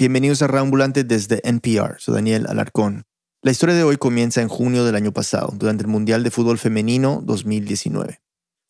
[0.00, 3.02] Bienvenidos a Reambulante desde NPR, soy Daniel Alarcón.
[3.42, 6.56] La historia de hoy comienza en junio del año pasado, durante el Mundial de Fútbol
[6.56, 8.20] Femenino 2019.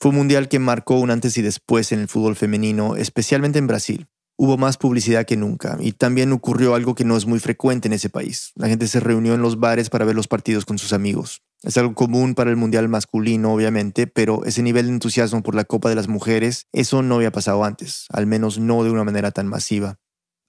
[0.00, 3.66] Fue un mundial que marcó un antes y después en el fútbol femenino, especialmente en
[3.66, 4.06] Brasil.
[4.38, 7.92] Hubo más publicidad que nunca y también ocurrió algo que no es muy frecuente en
[7.92, 8.52] ese país.
[8.54, 11.42] La gente se reunió en los bares para ver los partidos con sus amigos.
[11.62, 15.64] Es algo común para el mundial masculino, obviamente, pero ese nivel de entusiasmo por la
[15.64, 19.30] Copa de las Mujeres, eso no había pasado antes, al menos no de una manera
[19.30, 19.98] tan masiva.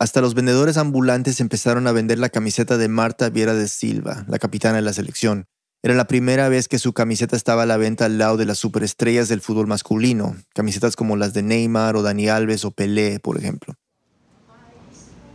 [0.02, 4.40] Hasta los vendedores ambulantes empezaron a vender la camiseta de Marta Viera de Silva, la
[4.40, 5.46] capitana de la selección.
[5.84, 8.58] Era la primera vez que su camiseta estaba a la venta al lado de las
[8.58, 13.38] superestrellas del fútbol masculino, camisetas como las de Neymar o Dani Alves o Pelé, por
[13.38, 13.74] ejemplo.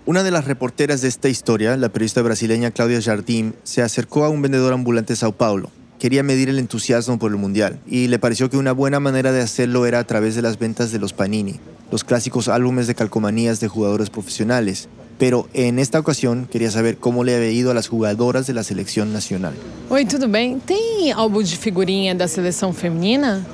[0.06, 4.30] Una de las reporteras de esta historia, la periodista brasileña Claudia Jardim, se acercó a
[4.30, 5.70] un vendedor ambulante de Sao Paulo.
[5.98, 9.40] Quería medir el entusiasmo por el Mundial y le pareció que una buena manera de
[9.40, 13.60] hacerlo era a través de las ventas de los Panini, los clásicos álbumes de calcomanías
[13.60, 17.88] de jugadores profesionales, pero en esta ocasión quería saber cómo le había ido a las
[17.88, 19.54] jugadoras de la selección nacional.
[19.88, 20.58] Oi, tudo bem?
[20.60, 23.46] Tem álbum de figurinha da seleção feminina?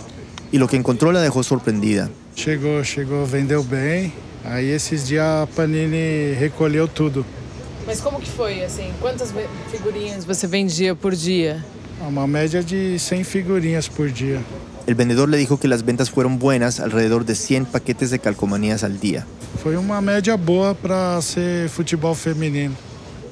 [0.51, 2.11] Y lo que encontró la dejó sorprendida.
[2.35, 4.13] Chegou, chegou, vendeu bem.
[4.45, 7.25] Aí esses dias a Panini recolheu tudo.
[7.87, 8.91] Mas como que foi, assim?
[9.01, 9.33] Quantas
[9.71, 11.63] figurinhas você vendia por dia?
[12.01, 14.41] Uma média de 100 figurinhas por dia.
[14.87, 18.83] El vendedor le dijo que las ventas fueron buenas, alrededor de 100 paquetes de calcomanías
[18.83, 19.27] al día.
[19.63, 22.75] Foi uma média boa para ser futebol feminino.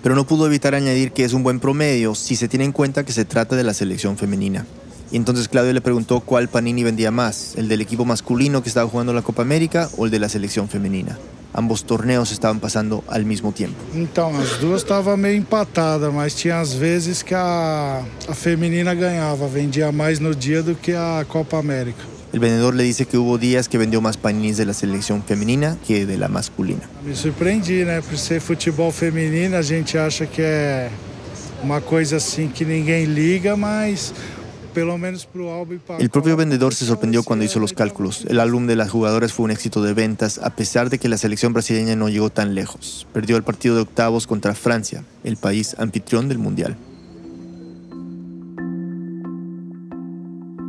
[0.03, 3.05] Pero no pudo evitar añadir que es un buen promedio si se tiene en cuenta
[3.05, 4.67] que se trata de la selección femenina.
[5.11, 8.89] Y entonces Claudio le preguntó cuál Panini vendía más, el del equipo masculino que estaba
[8.89, 11.19] jugando la Copa América o el de la selección femenina.
[11.59, 13.75] Ambos torneos estaban pasando al mismo tiempo.
[13.93, 19.49] Então, as duas estavam meio empatadas, mas tinha às vezes que a, a feminina ganhava,
[19.49, 22.05] vendia mais no dia do que a Copa América.
[22.33, 25.77] El vendedor le dice que hubo días que vendió más paninis de la selección femenina
[25.85, 26.83] que de la masculina.
[27.05, 28.03] Me surpreendi, né?
[28.03, 30.91] Por ser futebol feminino, a gente acha que é
[31.61, 34.15] uma coisa assim que ninguém liga, mas
[35.99, 38.25] El propio vendedor se sorprendió cuando hizo los cálculos.
[38.29, 41.19] El álbum de las jugadoras fue un éxito de ventas a pesar de que la
[41.19, 43.07] selección brasileña no llegó tan lejos.
[43.13, 46.77] Perdió el partido de octavos contra Francia, el país anfitrión del Mundial.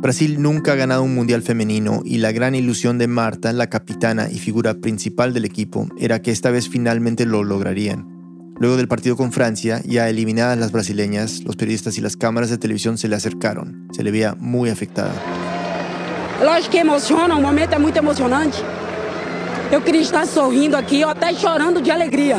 [0.00, 4.30] Brasil nunca ha ganado un mundial femenino y la gran ilusión de Marta, la capitana
[4.30, 8.19] y figura principal del equipo, era que esta vez finalmente lo lograrían.
[8.60, 12.58] Luego del partido con Francia, ya eliminadas las brasileñas, los periodistas y las cámaras de
[12.58, 13.88] televisión se le acercaron.
[13.90, 15.14] Se le veía muy afectada.
[16.44, 18.62] Lógico que emociona, o momento é muito emocionante.
[19.72, 22.36] Eu queria estar sorrindo aqui, ó, até chorando de alegria.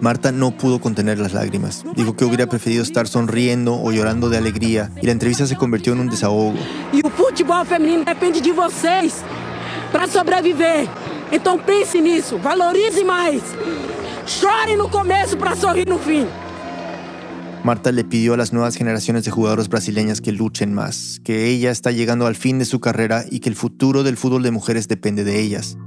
[0.00, 1.84] Marta no pudo contener las lágrimas.
[1.94, 5.92] Dijo que hubiera preferido estar sonriendo o llorando de alegría y la entrevista se convirtió
[5.92, 6.58] en un desahogo.
[6.92, 9.24] E o futebol feminino depende de vocês
[9.92, 10.88] para sobreviver.
[11.30, 13.42] Então pense nisso, valorize mais.
[14.26, 16.26] Chore no começo para sorrir no fim.
[17.62, 21.70] Marta le pidió a las nuevas generaciones de jugadoras brasileñas que luchen más, que ella
[21.70, 24.88] está llegando al fin de su carrera y que el futuro del fútbol de mujeres
[24.88, 25.78] depende de ellas.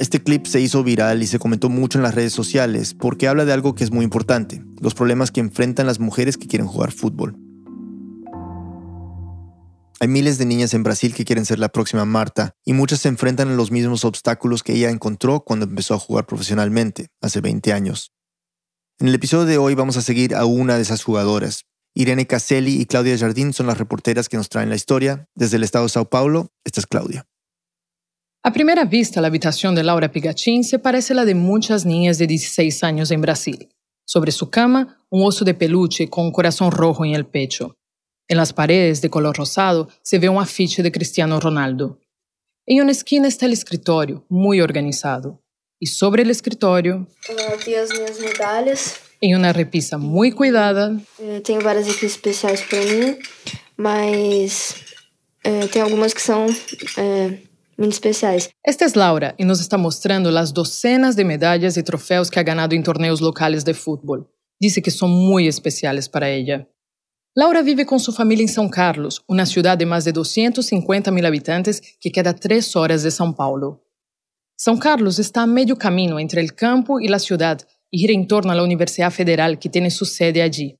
[0.00, 3.44] Este clip se hizo viral y se comentó mucho en las redes sociales porque habla
[3.44, 6.90] de algo que es muy importante, los problemas que enfrentan las mujeres que quieren jugar
[6.90, 7.36] fútbol.
[10.02, 13.08] Hay miles de niñas en Brasil que quieren ser la próxima Marta y muchas se
[13.08, 17.74] enfrentan a los mismos obstáculos que ella encontró cuando empezó a jugar profesionalmente, hace 20
[17.74, 18.10] años.
[18.98, 21.66] En el episodio de hoy vamos a seguir a una de esas jugadoras.
[21.94, 25.26] Irene Caselli y Claudia Jardín son las reporteras que nos traen la historia.
[25.34, 27.26] Desde el estado de Sao Paulo, esta es Claudia.
[28.42, 32.16] À primeira vista, a habitação de Laura Pigatin se parece a la de muitas niñas
[32.16, 33.68] de 16 anos em Brasil.
[34.06, 37.74] Sobre su cama, um oso de peluche com um coração rojo em el pecho.
[38.30, 41.98] En las paredes de color rosado se ve um afiche de Cristiano Ronaldo.
[42.64, 45.36] Em uma esquina está o escritório, muito organizado.
[45.82, 47.08] E sobre o escritório,
[47.52, 49.00] aqui as minhas medalhas.
[49.20, 53.18] em uma repisa muito cuidada, Eu tenho várias aqui especiais para mim,
[53.76, 54.76] mas
[55.42, 56.46] é, tem algumas que são
[56.96, 57.36] é,
[57.76, 58.48] muito especiais.
[58.64, 62.44] Esta es Laura y nos está mostrando las docenas de medallas y trofeos que ha
[62.44, 64.30] ganado en torneos locales de fútbol.
[64.60, 66.68] Dice que son muy especiales para ella.
[67.36, 71.24] Laura vive con su familia en São Carlos, una ciudad de más de 250 mil
[71.24, 73.84] habitantes que queda tres horas de São Paulo.
[74.58, 78.26] São Carlos está a medio camino entre el campo y la ciudad y gira en
[78.26, 80.76] torno a la Universidad Federal que tiene su sede allí.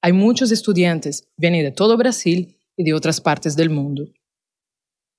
[0.00, 4.10] Hay muchos estudiantes, vienen de todo Brasil y de otras partes del mundo.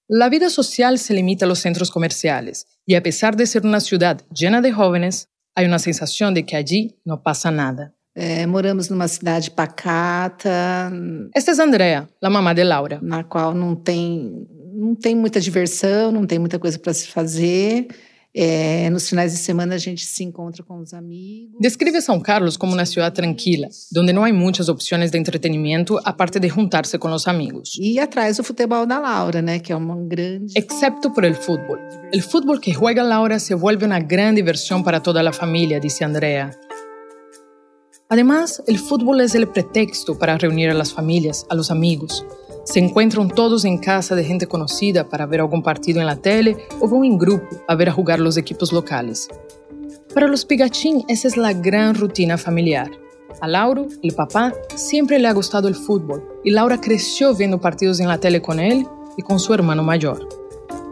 [0.07, 3.81] La vida social se limita a los centros comerciales y a pesar de ser una
[3.81, 7.95] ciudad llena de jóvenes, hay una sensación de que allí no pasa nada.
[8.16, 10.92] É, moramos numa cidade pacata,
[11.34, 13.00] Esta es Andrea, la mamá de Laura.
[13.02, 17.88] na qual não tem, não tem muita diversão, não tem muita coisa para se fazer.
[18.34, 21.58] É, nos finais de semana a gente se encontra com os amigos.
[21.60, 23.68] Describe São Carlos como uma cidade tranquila,
[23.98, 27.78] onde não há muitas opções de entretenimento aparte de juntar-se com os amigos.
[27.78, 30.54] E atrás do futebol da Laura, né, que é uma grande.
[30.58, 31.78] Excepto por el fútbol.
[32.13, 36.06] El fútbol que juega Laura se vuelve una gran diversión para toda la familia, dice
[36.06, 36.52] Andrea.
[38.12, 42.25] Además, el fútbol es el pretexto para reunir a las familias, a los amigos.
[42.66, 46.58] Se encontram todos em casa de gente conhecida para ver algum partido em la tele
[46.81, 49.30] ou vão em grupo a ver a jugar los equipos locales.
[50.13, 52.92] Para los Pigachín, essa é a gran rutina familiar.
[53.40, 58.02] A Lauro, el papá, sempre le ha gustado el fútbol e Laura cresceu vendo partidos
[58.02, 58.86] em la tele com ele
[59.18, 60.19] e com seu hermano maior.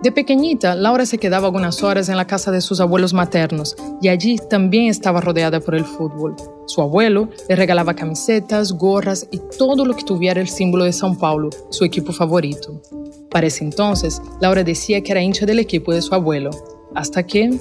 [0.02, 4.08] De pequeñita, Laura se quedaba algunas horas en la casa de sus abuelos maternos y
[4.08, 6.38] allí también estaba rodeada por el fútbol.
[6.68, 11.18] Su abuelo le regalaba camisetas, gorras y todo lo que tuviera el símbolo de São
[11.18, 12.82] Paulo, su equipo favorito.
[13.30, 16.52] Para ese entonces, Laura decía que era hincha del equipo de su abuelo,
[16.96, 17.60] hasta que...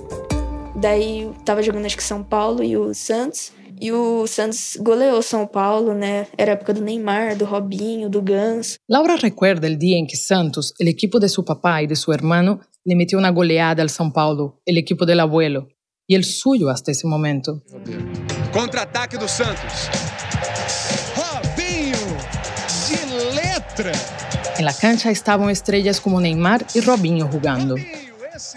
[0.76, 3.52] Daí estava jogando acho que São Paulo e o Santos.
[3.80, 6.26] E o Santos goleou São Paulo, né?
[6.36, 8.76] Era a época do Neymar, do Robinho, do Ganso.
[8.88, 12.12] Laura recuerda el día en que Santos, el equipo de su papá y de su
[12.12, 15.68] hermano, le metió una goleada al São Paulo, el equipo del abuelo,
[16.06, 17.62] y el suyo hasta ese momento.
[18.52, 19.88] Contra-ataque do Santos.
[21.14, 21.98] Robinho
[22.88, 23.92] de letra.
[24.58, 27.76] En la cancha estaban estrellas como Neymar y Robinho jugando.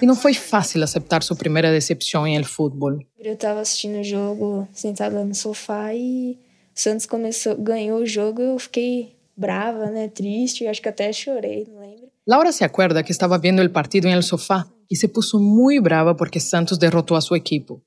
[0.02, 2.98] E não foi fácil aceitar sua primeira decepção em el futebol.
[3.20, 6.38] Eu estava assistindo o jogo sentada no sofá e
[6.76, 8.42] o Santos começou, ganhou o jogo.
[8.42, 10.68] Eu fiquei brava, né, triste.
[10.68, 12.10] Acho que até chorei, não lembro.
[12.28, 15.82] Laura se acuerda que estava vendo o partido em el sofá e se puso muito
[15.82, 17.82] brava porque Santos derrotou a seu equipo.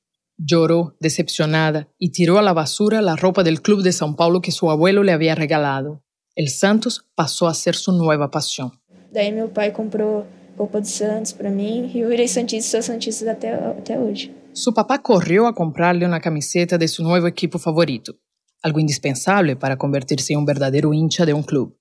[0.50, 4.50] Llorou, decepcionada, e tirou a la basura a roupa del clube de São Paulo que
[4.50, 6.00] seu abuelo le havia regalado.
[6.36, 8.72] El Santos passou a ser sua nova paixão.
[9.12, 10.26] Daí meu pai comprou
[10.56, 14.34] roupa de Santos para mim e eu virei Santista, sou Santista até, até hoje.
[14.52, 18.14] Su papá corrió a comprarle una camiseta de su nuevo equipo favorito,
[18.62, 21.76] algo indispensable para convertirse en un verdadero hincha de un club.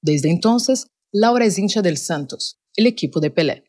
[0.00, 3.64] Desde entonces, Laura es hincha del Santos, el equipo de Pelé.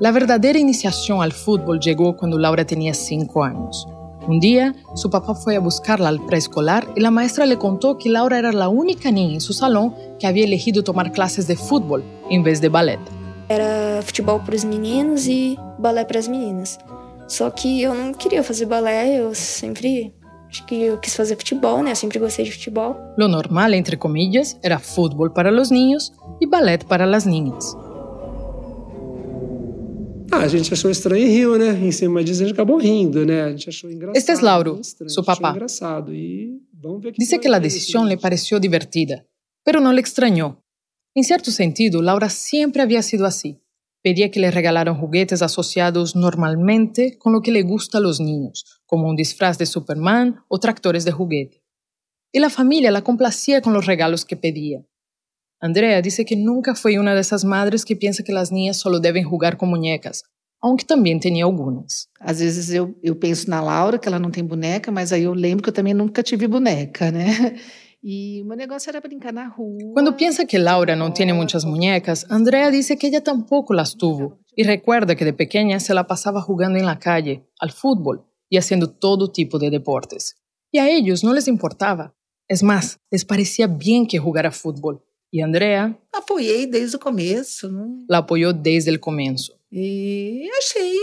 [0.00, 3.86] La verdadera iniciación al fútbol llegó cuando Laura tenía cinco años.
[4.26, 8.08] Un día, su papá fue a buscarla al preescolar y la maestra le contó que
[8.08, 12.02] Laura era la única niña en su salón que había elegido tomar clases de fútbol
[12.30, 13.00] en vez de ballet.
[13.50, 16.78] Era futebol para os meninos e balé para as meninas.
[17.28, 20.14] Só que eu não queria fazer balé, eu sempre
[20.48, 21.90] acho que eu quis fazer futebol, né?
[21.92, 22.96] Eu sempre gostei de futebol.
[23.18, 27.76] Lo normal, entre comillas, era fútbol para los niños y ballet para las niñas.
[34.14, 35.50] Este es Lauro, estranho, su a gente achou papá.
[35.52, 39.26] engraçado e vamos ver que Dice que la decisión le pareció divertida,
[39.64, 40.62] pero no le extrañó.
[41.14, 43.60] En cierto sentido, Laura siempre había sido así.
[44.02, 48.82] Pedía que le regalaran juguetes asociados normalmente con lo que le gusta a los niños,
[48.86, 51.62] como un disfraz de Superman o tractores de juguete.
[52.32, 54.84] Y la familia la complacía con los regalos que pedía.
[55.60, 59.00] Andrea dice que nunca fue una de esas madres que piensa que las niñas solo
[59.00, 60.22] deben jugar con muñecas,
[60.60, 62.08] aunque también tenía algunas.
[62.20, 65.34] Às vezes eu, eu penso na Laura, que ela não tem boneca, mas aí eu
[65.34, 67.56] lembro que eu também nunca tive boneca, né?
[68.06, 69.94] E o meu negócio era brincar na rua.
[69.94, 74.40] Cuando piensa que Laura no tiene muchas muñecas, Andrea dice que ella tampoco las tuvo
[74.54, 78.58] y recuerda que de pequeña se la pasaba jugando en la calle, al fútbol y
[78.58, 80.36] haciendo todo tipo de deportes.
[80.70, 82.14] Y a ellos no les importaba.
[82.46, 85.02] Es más, les parecía bien que jugara fútbol.
[85.34, 87.68] Y Andrea Apoiei desde o começo.
[87.68, 88.06] Não...
[88.08, 89.52] la apoyó desde el comienzo.
[89.72, 90.94] E achei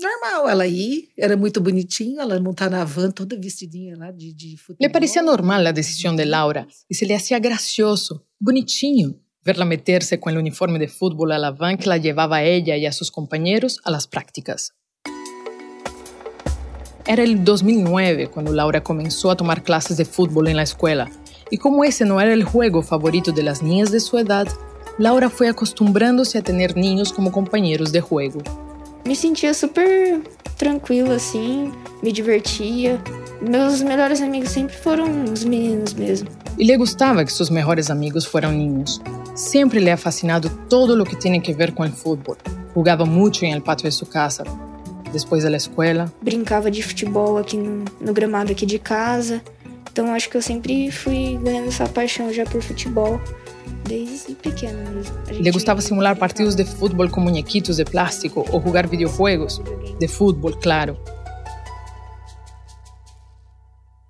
[0.00, 1.08] normal ela ir.
[1.18, 4.76] Era muito bonitinho ela montar na van toda vestidinha lá de, de futebol.
[4.78, 10.20] Le parecía normal la decisión de Laura y se le hacía gracioso, bonitinho, verla meterse
[10.20, 12.92] con el uniforme de fútbol a la van que la llevaba a ella y a
[12.92, 14.72] sus compañeros a las prácticas.
[17.08, 20.62] Era el 2009 cuando Laura comenzó a tomar clases de fútbol en la
[21.50, 24.46] y como ese no era el juego favorito de las niñas de su edad,
[24.98, 28.40] Laura fue acostumbrándose a tener niños como compañeros de juego.
[29.04, 30.20] Me sentia super
[30.58, 33.02] tranquila, assim, me divertia.
[33.40, 36.28] Meus melhores amigos sempre foram os meninos mesmo.
[36.58, 39.00] Y le gustaba que sus mejores amigos fueran niños.
[39.34, 42.36] Siempre le ha fascinado todo lo que tiene que ver con el fútbol.
[42.74, 44.44] Jugaba mucho en el patio de su casa.
[45.14, 49.42] Después de la escuela, Brincava de futebol aqui no, no gramado aqui de casa.
[49.92, 53.20] Então acho que eu sempre fui ganhando essa paixão já por futebol.
[53.84, 55.14] Desde pequena mesmo.
[55.26, 59.60] A le gente- gustaba simular partidos de fútbol con muñequitos de plástico o jugar videojuegos.
[59.98, 60.98] De fútbol, claro.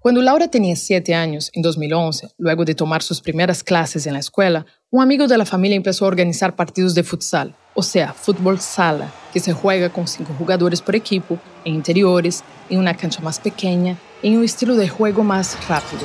[0.01, 4.19] Cuando Laura tenía siete años, en 2011, luego de tomar sus primeras clases en la
[4.21, 8.61] escuela, un amigo de la familia empezó a organizar partidos de futsal, o sea, fútbol
[8.61, 13.41] sala, que se juega con cinco jugadores por equipo, en interiores, en una cancha más
[13.41, 16.03] pequeña, en un estilo de juego más rápido.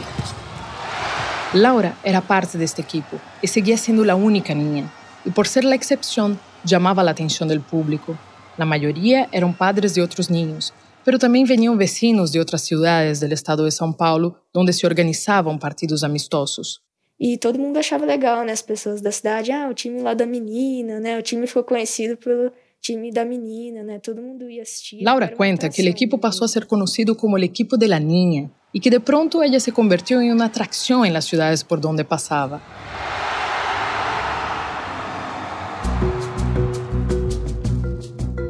[1.51, 4.89] Laura era parte de este equipo y seguía siendo la única niña,
[5.25, 8.15] y por ser la excepción llamaba la atención del público.
[8.55, 13.33] La mayoría eran padres de otros niños, pero también venían vecinos de otras ciudades del
[13.33, 16.84] estado de São Paulo, donde se organizavam partidos amistosos.
[17.19, 18.51] E todo mundo achava legal, né?
[18.51, 21.17] As pessoas da cidade, ah, o time lá da menina, né?
[21.17, 23.99] O time ficou conhecido pelo time da menina, né?
[23.99, 25.01] Todo mundo ia assistir.
[25.01, 28.51] Laura cuenta que el equipo pasó a ser conocido como el equipo de la niña
[28.73, 32.03] y que de pronto ella se convirtió en una atracción en las ciudades por donde
[32.03, 32.61] pasaba.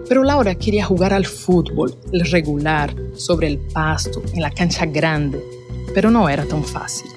[0.10, 5.40] Pero Laura quería jugar al fútbol, el regular, sobre el pasto, en la cancha grande,
[5.94, 7.15] pero no era tan fácil.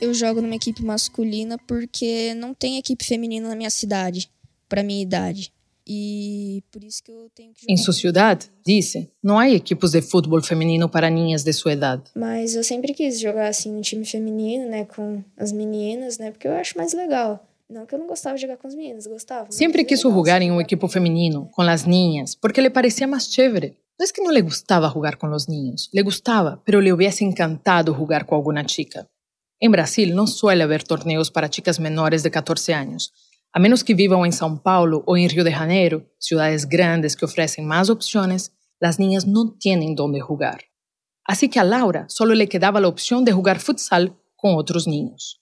[0.00, 4.30] Eu jogo numa equipe masculina porque não tem equipe feminina na minha cidade,
[4.68, 5.52] para minha idade.
[5.86, 7.72] E por isso que eu tenho que jogar.
[7.72, 12.02] En su ciudad, dice, no hay equipos de fútbol femenino para niñas de su edad.
[12.14, 16.48] Mas eu sempre quis jogar assim no time feminino, né, com as meninas, né, porque
[16.48, 17.46] eu acho mais legal.
[17.68, 19.44] Não que eu não gostava de jogar com as meninas, gostava.
[19.46, 21.86] mas Siempre é quiso legal, jugar assim, en un jogar equipo com- femenino, con las
[21.86, 23.76] niñas, porque le parecía más chévere.
[23.98, 27.24] No es que no le gustaba jugar con los niños, le gustaba, pero le hubiese
[27.24, 29.06] encantado jugar con alguna chica.
[29.60, 33.12] En Brasil no suele haber torneos para chicas menores de 14 años,
[33.52, 37.24] a menos que vivan en São Paulo o en Río de Janeiro, ciudades grandes que
[37.24, 40.64] ofrecen más opciones, las niñas no tienen dónde jugar.
[41.24, 45.40] Así que a Laura solo le quedaba la opción de jugar futsal con otros niños.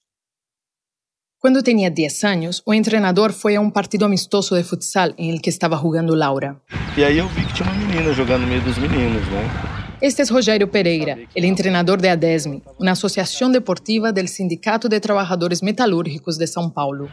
[1.38, 5.42] Cuando tenía 10 años, o entrenador fue a un partido amistoso de futsal en el
[5.42, 6.62] que estaba jugando Laura.
[6.97, 9.82] E aí eu vi que tinha uma menina jogando no meio dos meninos, né?
[10.03, 15.63] Este es Rogério Pereira, el entrenador de ADESME, una asociación deportiva del Sindicato de Trabajadores
[15.63, 17.09] Metalúrgicos de São Paulo.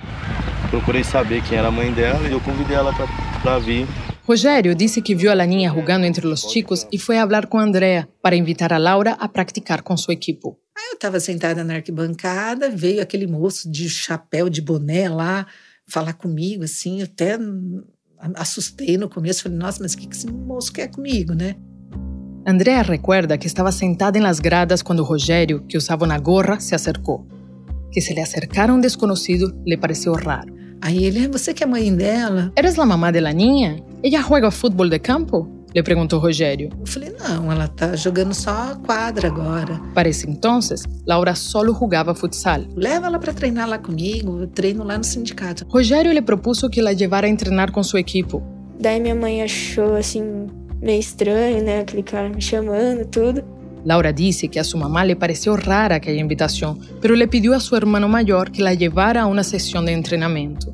[0.72, 2.92] Procurei saber quem era a mãe dela e eu convidei ela
[3.44, 3.86] pra vir.
[4.26, 7.48] Rogério dice que vio a la niña jugando entre los chicos y fue a hablar
[7.48, 10.58] con Andrea para invitar a Laura a practicar con su equipo.
[10.76, 15.46] Aí eu estava sentada na arquibancada, veio aquele moço de chapéu, de boné lá,
[15.88, 17.38] falar comigo, assim, eu até
[18.34, 21.56] assustei no começo, falei, nossa, mas o que que esse moço quer comigo, né?
[22.46, 26.76] Andrea recuerda que estaba sentada en las gradas cuando Rogério, que usaba una gorra, se
[26.76, 27.26] acercó.
[27.92, 30.54] Que se le acercara un desconocido le pareció raro.
[30.82, 32.52] Aí ele, "Ah, você que é mãe dela?
[32.56, 33.78] ¿Eres la mamá de la niña?
[34.02, 35.48] ¿Ella juega fútbol de campo?
[35.76, 36.70] Le preguntó Rogério.
[36.80, 39.80] Eu falei, não, ela tá jogando só quadra agora.
[39.94, 42.66] Para ese entonces, Laura solo jugaba futsal.
[42.76, 45.66] Leva ela para treinar lá comigo, eu treino lá no sindicato.
[45.70, 48.42] Rogério le propuso que la llevara a entrenar con su equipo.
[48.80, 50.48] Daí minha mãe achou assim
[50.82, 53.44] meio estranho, né, aquele cara me chamando, tudo.
[53.86, 57.60] Laura dice que a su mamá le pareció rara aquella invitación, pero le pidió a
[57.60, 60.74] su hermano mayor que la llevara a una sesión de entrenamiento.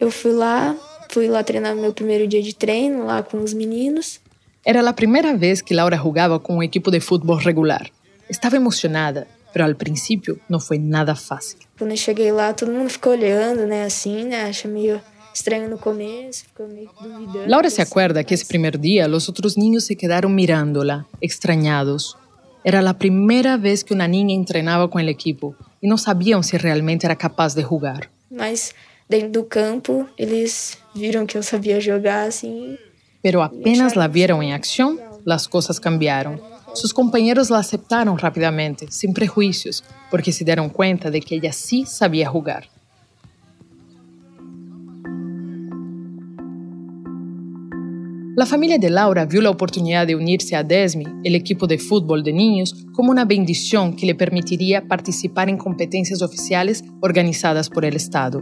[0.00, 0.76] Eu fui lá,
[1.10, 4.20] fui lá treinar meu primeiro dia de treino lá com os meninos.
[4.64, 7.90] Era la primera vez que Laura jugaba con un equipo de fútbol regular.
[8.28, 11.58] Estaba emocionada, pero al principio no fue nada fácil.
[11.78, 15.00] Quando eu cheguei lá, todo mundo ficou olhando, né, assim, né, acha meio
[15.34, 17.48] estranho no começo, ficou meio duvidando.
[17.48, 21.06] Laura se assim, acuerda que ese mas- primer día los otros niños se quedaron mirándola,
[21.20, 22.16] extrañados.
[22.64, 26.56] Era la primera vez que una niña entrenaba con el equipo y no sabían si
[26.58, 28.10] realmente era capaz de jugar.
[28.30, 28.74] Mas
[29.08, 32.76] dentro do campo, eles viram que eu sabia jogar, assim,
[33.22, 36.40] Pero apenas la vieron en acción, las cosas cambiaron.
[36.74, 41.84] Sus compañeros la aceptaron rápidamente, sin prejuicios, porque se dieron cuenta de que ella sí
[41.86, 42.68] sabía jugar.
[48.38, 52.22] La familia de Laura vio la oportunidad de unirse a DESMI, el equipo de fútbol
[52.22, 57.96] de niños, como una bendición que le permitiría participar en competencias oficiales organizadas por el
[57.96, 58.40] Estado.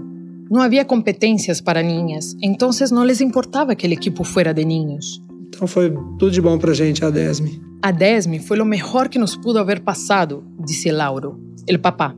[0.50, 5.22] No había competencias para niñas, entonces no les importaba que el equipo fuera de niños.
[5.56, 7.60] Então foi tudo de bom pra gente, a Desme.
[7.82, 12.14] A DESME fue lo mejor que nos pudo haber pasado, dice Lauro, el papá.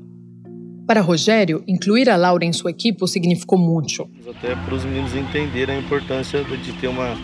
[0.87, 5.77] Para Rogério, incluir a Laura em seu equipo significou muito, Até para os meninos entenderem
[5.77, 7.15] a importância de ter uma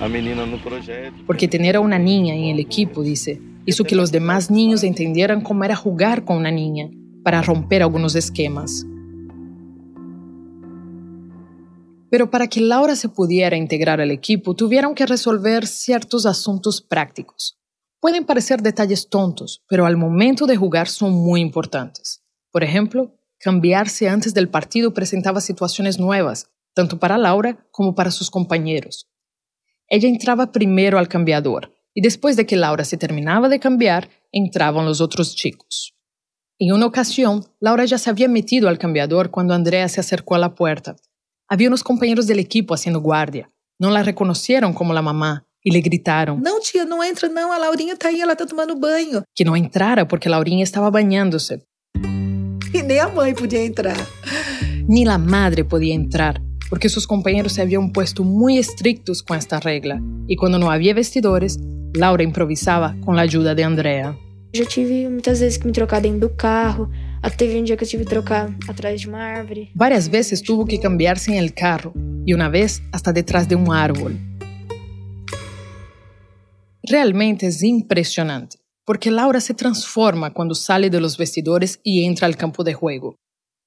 [0.00, 1.14] a menina no projeto.
[1.26, 5.40] porque tener a una niña en el equipo, dice, hizo que los demás niños entendieran
[5.40, 6.90] cómo era jugar con una niña,
[7.22, 8.84] para romper algunos esquemas.
[12.10, 17.58] Pero para que Laura se pudiera integrar al equipo, tuvieron que resolver ciertos asuntos prácticos.
[18.00, 22.22] Pueden parecer detalles tontos, pero al momento de jugar son muy importantes.
[22.52, 28.30] Por ejemplo, cambiarse antes del partido presentaba situaciones nuevas, tanto para Laura como para sus
[28.30, 29.08] compañeros.
[29.88, 34.84] Ella entraba primero al cambiador y después de que Laura se terminaba de cambiar, entraban
[34.84, 35.94] los otros chicos.
[36.58, 40.38] En una ocasión, Laura ya se había metido al cambiador cuando Andrea se acercó a
[40.38, 40.96] la puerta.
[41.48, 43.48] Había unos compañeros del equipo haciendo guardia.
[43.78, 46.40] No la reconocieron como la mamá y le gritaron.
[46.42, 49.22] Não, tia, não entra não, a Laurinha tá aí, ela tá tomando banho.
[49.32, 51.62] Que no entrara porque Laurinha estaba bañándose.
[52.74, 53.96] E nem a mãe podia entrar.
[54.88, 59.60] Ni la madre podía entrar porque sus compañeros se habían puesto muy estrictos con esta
[59.60, 60.02] regla.
[60.26, 61.60] Y cuando no había vestidores,
[61.94, 64.18] Laura improvisaba con la ayuda de Andrea.
[64.52, 66.90] Já tive muitas vezes que me trocar dentro do carro.
[67.26, 69.72] Até teve um dia que eu que trocar atrás de uma árvore.
[69.74, 71.92] Varias veces tuvo que cambiarse en el carro
[72.24, 74.16] y una vez hasta detrás de un árbol.
[76.88, 82.36] Realmente es impresionante, porque Laura se transforma cuando sale de los vestidores y entra al
[82.36, 83.16] campo de juego.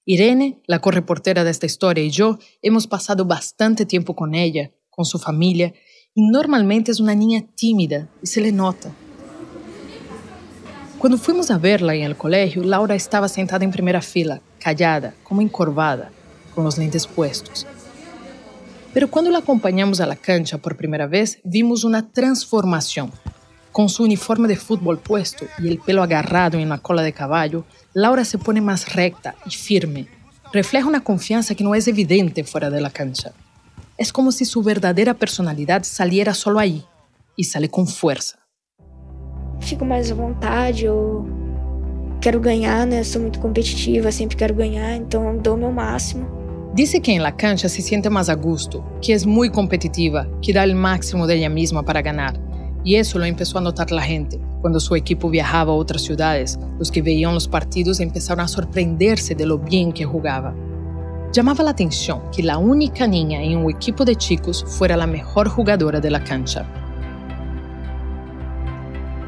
[0.05, 5.03] Irene, la correportera de esta historia, y yo hemos pasado bastante tiempo con ella, con
[5.03, 5.73] su familia,
[6.15, 8.89] y normalmente es una niña tímida y se le nota.
[10.99, 15.41] Cuando fuimos a verla en el colegio, Laura estaba sentada en primera fila, callada, como
[15.41, 16.11] encorvada,
[16.53, 17.65] con los lentes puestos.
[18.93, 23.13] Pero cuando la acompañamos a la cancha por primera vez, vimos una transformación.
[23.71, 27.63] Con su uniforme de fútbol puesto y el pelo agarrado en la cola de caballo,
[27.93, 30.09] Laura se pone más recta y firme.
[30.51, 33.31] Refleja una confianza que no es evidente fuera de la cancha.
[33.97, 36.83] Es como si su verdadera personalidad saliera solo ahí
[37.37, 38.38] y sale con fuerza.
[39.59, 41.27] Fico mais à vontade, eu
[42.21, 43.03] quero ganhar, né?
[43.03, 46.25] Sou muito competitiva, sempre quero ganhar, então dou meu máximo.
[46.73, 50.53] Dice que en la cancha se siente más a gusto, que es muy competitiva, que
[50.53, 52.39] da el máximo de ella misma para ganar.
[52.83, 54.39] Y eso lo empezó a notar la gente.
[54.61, 59.35] Cuando su equipo viajaba a otras ciudades, los que veían los partidos empezaron a sorprenderse
[59.35, 60.53] de lo bien que jugaba.
[61.31, 65.47] Llamaba la atención que la única niña en un equipo de chicos fuera la mejor
[65.47, 66.65] jugadora de la cancha.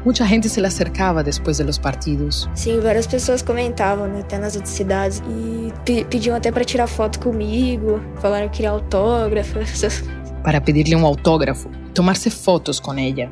[0.04, 2.48] Mucha gente se le acercava depois dos partidos.
[2.54, 6.88] Sim, várias pessoas comentavam, né, até nas outras cidades, e pe pediam até para tirar
[6.88, 9.60] foto comigo, falaram que queria autógrafo.
[10.42, 13.30] Para pedir-lhe um autógrafo, tomar-se fotos com ela.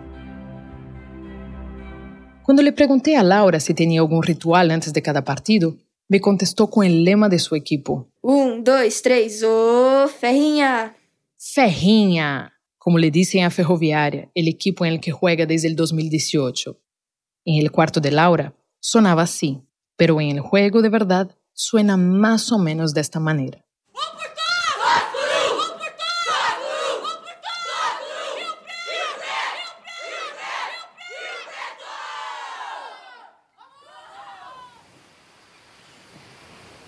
[2.45, 5.77] Quando lhe perguntei a Laura se tinha algum ritual antes de cada partido,
[6.09, 8.07] me contestou com o lema de seu equipo.
[8.23, 10.95] Um, dois, três, ô, ferrinha!
[11.37, 12.51] Ferrinha!
[12.81, 16.81] Como le dicen a Ferroviaria, el equipo en el que juega desde el 2018.
[17.45, 19.61] En el cuarto de Laura sonaba así,
[19.97, 23.63] pero en el juego de verdad suena más o menos de esta manera.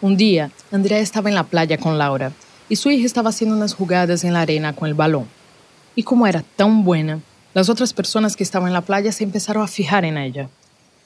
[0.00, 2.32] Un día, Andrea estaba en la playa con Laura
[2.70, 5.41] y su hija estaba haciendo unas jugadas en la arena con el balón.
[5.94, 7.20] Y como era tan buena,
[7.54, 10.48] las otras personas que estaban en la playa se empezaron a fijar en ella.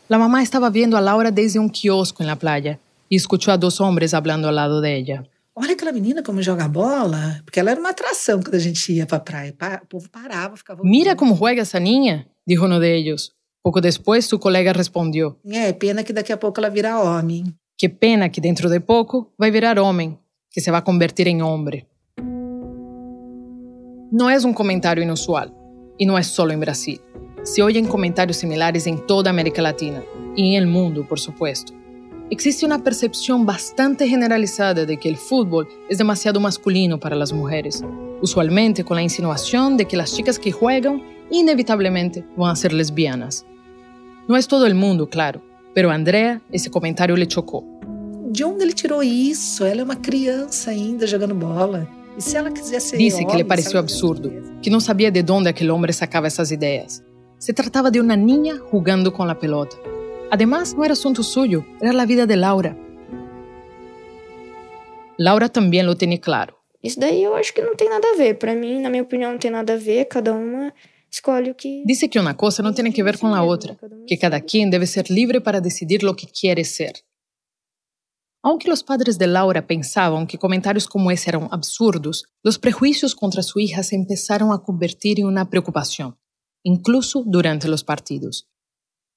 [0.08, 3.58] La mamá estaba viendo a Laura desde un kiosco en la playa y escuchó a
[3.58, 5.24] dos hombres hablando al lado de ella.
[5.54, 9.06] Olha aquela menina como joga bola, porque ela era uma atração quando a gente ia
[9.06, 9.54] para a praia.
[9.82, 10.82] O povo parava, ficava.
[10.84, 13.32] Mira como juega essa niña, dijo uno de ellos.
[13.62, 15.38] Pouco depois, su colega respondió.
[15.44, 17.42] É, pena que daqui a pouco ela vira homem.
[17.76, 20.18] Que pena que dentro de pouco vai virar homem,
[20.50, 21.84] que se vai convertir em homem.
[24.12, 25.52] No es un comentario inusual,
[25.98, 27.00] y no es solo en Brasil.
[27.42, 30.02] Se oyen comentarios similares en toda América Latina
[30.36, 31.72] y en el mundo, por supuesto.
[32.30, 37.82] Existe una percepción bastante generalizada de que el fútbol es demasiado masculino para las mujeres,
[38.22, 43.44] usualmente con la insinuación de que las chicas que juegan inevitablemente van a ser lesbianas.
[44.28, 45.42] No es todo el mundo, claro,
[45.74, 47.64] pero a Andrea esse comentário le chocou.
[48.30, 49.64] De onde ele tirou isso?
[49.64, 51.88] Ela é uma criança ainda jogando bola.
[52.16, 54.30] Dice que le pareció absurdo,
[54.62, 57.02] que no sabía de dónde aquel hombre sacaba esas ideas.
[57.38, 59.76] Se trataba de una niña jugando con la pelota.
[60.30, 62.76] Además, no era asunto suyo, era la vida de Laura.
[65.18, 66.54] Laura também lo tinha claro.
[66.82, 68.34] Isso daí eu acho que não tem nada a ver.
[68.38, 70.04] Para mim, na minha opinião, não tem nada a ver.
[70.06, 70.72] Cada uma
[71.10, 71.82] escolhe o que.
[71.86, 73.76] Dice que uma coisa não tem que ver com a outra,
[74.06, 76.92] que cada quien deve ser livre para decidir lo que quiere ser.
[78.46, 83.42] Aunque los padres de Laura pensaban que comentarios como ese eran absurdos, los prejuicios contra
[83.42, 86.16] su hija se empezaron a convertir en una preocupación,
[86.62, 88.48] incluso durante los partidos.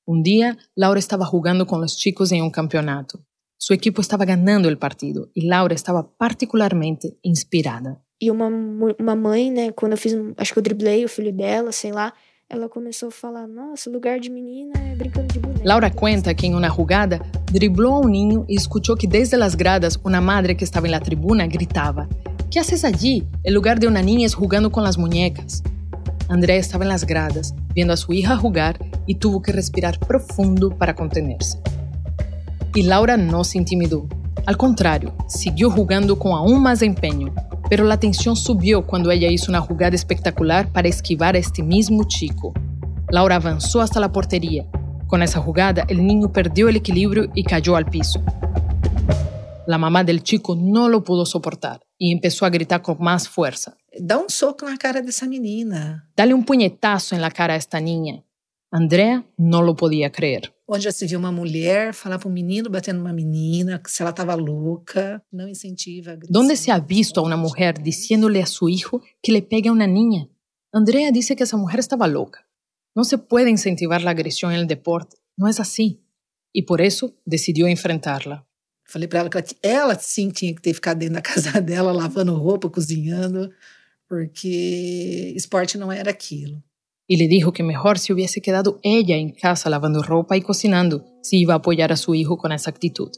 [0.03, 3.23] Un día, Laura estaba jugando con los chicos en un campeonato.
[3.59, 8.03] Su equipo estaba ganando el partido y Laura estaba particularmente inspirada.
[8.19, 11.71] E uma, uma mãe, né, quando eu fiz, acho que eu driblei o filho dela,
[11.71, 12.15] sei lá,
[12.49, 15.61] ela começou a falar: Nossa, lugar de menina é brincando de boneca.
[15.63, 19.53] Laura cuenta que em uma jugada driblou a um ninho e escutou que desde as
[19.53, 22.09] gradas uma madre que estava la tribuna gritava:
[22.49, 23.27] ¿Qué haces allí?
[23.43, 25.61] El lugar de una niña es jugando con las muñecas.
[26.27, 30.69] Andrea estaba en las gradas, viendo a su hija jugar y tuvo que respirar profundo
[30.69, 31.59] para contenerse.
[32.73, 34.07] Y Laura no se intimidó.
[34.45, 37.33] Al contrario, siguió jugando con aún más empeño,
[37.69, 42.03] pero la tensión subió cuando ella hizo una jugada espectacular para esquivar a este mismo
[42.05, 42.53] chico.
[43.09, 44.65] Laura avanzó hasta la portería.
[45.07, 48.21] Con esa jugada, el niño perdió el equilibrio y cayó al piso.
[49.67, 53.77] La mamá del chico no lo pudo soportar y empezó a gritar con más fuerza.
[53.99, 56.09] Dá um soco na cara dessa menina.
[56.15, 58.23] Dale un puñetazo en la cara a esta niña.
[58.71, 60.53] Andrea no lo podía creer.
[60.71, 64.11] Onde já se viu uma mulher falar para um menino batendo uma menina, se ela
[64.11, 66.31] estava louca, não incentiva a agressão.
[66.31, 69.71] ¿Dónde se ha visto a una mujer diciéndole a su hijo que le pegue a
[69.71, 70.29] una niña?
[70.71, 72.47] Andrea dice que esa mujer estaba loca.
[72.95, 75.17] No se puede incentivar la agresión en el deporte.
[75.35, 76.03] No es así.
[76.53, 78.45] Y por eso decidió enfrentarla.
[78.83, 81.91] Falei para ela que ela, ela sim tinha que ter ficado dentro da casa dela,
[81.91, 83.51] lavando roupa, cozinhando,
[84.07, 86.63] porque esporte não era aquilo.
[87.11, 91.05] Y le dijo que mejor se hubiese quedado ella en casa lavando ropa y cocinando
[91.23, 93.09] si iba a apoyar a su hijo con esa actitud.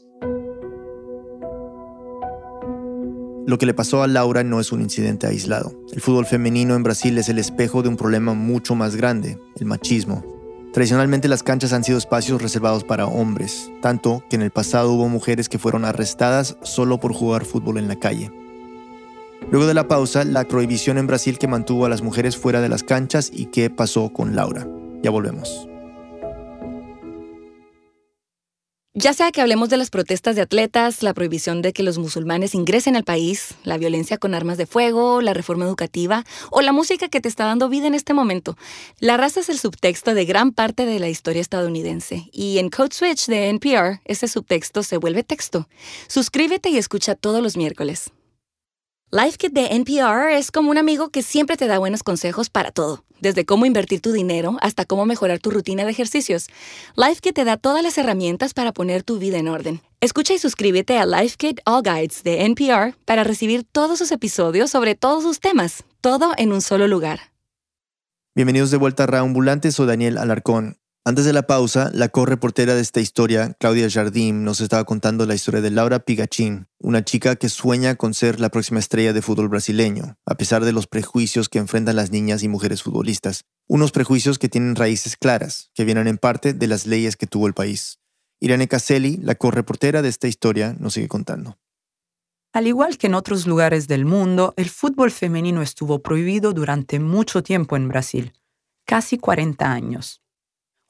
[3.46, 5.78] Lo que le pasó a Laura no es un incidente aislado.
[5.92, 9.66] El fútbol femenino en Brasil es el espejo de un problema mucho más grande, el
[9.66, 10.24] machismo.
[10.72, 15.10] Tradicionalmente las canchas han sido espacios reservados para hombres, tanto que en el pasado hubo
[15.10, 18.30] mujeres que fueron arrestadas solo por jugar fútbol en la calle.
[19.50, 22.68] Luego de la pausa, la prohibición en Brasil que mantuvo a las mujeres fuera de
[22.68, 24.66] las canchas y qué pasó con Laura.
[25.02, 25.68] Ya volvemos.
[28.94, 32.54] Ya sea que hablemos de las protestas de atletas, la prohibición de que los musulmanes
[32.54, 37.08] ingresen al país, la violencia con armas de fuego, la reforma educativa o la música
[37.08, 38.58] que te está dando vida en este momento,
[39.00, 42.94] la raza es el subtexto de gran parte de la historia estadounidense y en Code
[42.94, 45.68] Switch de NPR ese subtexto se vuelve texto.
[46.06, 48.12] Suscríbete y escucha todos los miércoles.
[49.14, 52.70] Life Kit de NPR es como un amigo que siempre te da buenos consejos para
[52.70, 56.46] todo, desde cómo invertir tu dinero hasta cómo mejorar tu rutina de ejercicios.
[56.96, 59.82] Life Kit te da todas las herramientas para poner tu vida en orden.
[60.00, 64.70] Escucha y suscríbete a Life Kit All Guides de NPR para recibir todos sus episodios
[64.70, 67.20] sobre todos sus temas, todo en un solo lugar.
[68.34, 70.78] Bienvenidos de vuelta a Raambulante, soy Daniel Alarcón.
[71.04, 75.34] Antes de la pausa, la correportera de esta historia, Claudia Jardim, nos estaba contando la
[75.34, 79.48] historia de Laura Pigachín, una chica que sueña con ser la próxima estrella de fútbol
[79.48, 83.46] brasileño, a pesar de los prejuicios que enfrentan las niñas y mujeres futbolistas.
[83.66, 87.48] Unos prejuicios que tienen raíces claras, que vienen en parte de las leyes que tuvo
[87.48, 87.98] el país.
[88.38, 91.58] Irene Caselli, la correportera de esta historia, nos sigue contando.
[92.52, 97.42] Al igual que en otros lugares del mundo, el fútbol femenino estuvo prohibido durante mucho
[97.42, 98.34] tiempo en Brasil,
[98.86, 100.21] casi 40 años.